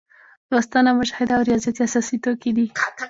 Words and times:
لوستنه، 0.51 0.91
مشاهده 0.99 1.33
او 1.37 1.41
ریاضت 1.47 1.75
یې 1.77 1.83
اساسي 1.87 2.17
توکي 2.23 2.51
دي. 2.57 2.65